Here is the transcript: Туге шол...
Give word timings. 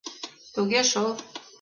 Туге 0.53 0.81
шол... 0.91 1.11